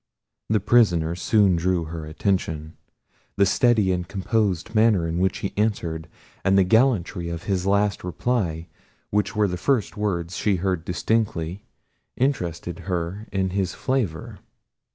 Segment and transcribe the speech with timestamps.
[0.49, 2.75] The prisoner soon drew her attention:
[3.37, 6.07] the steady and composed manner in which he answered,
[6.43, 8.67] and the gallantry of his last reply,
[9.11, 11.65] which were the first words she heard distinctly,
[12.17, 14.39] interested her in his favour.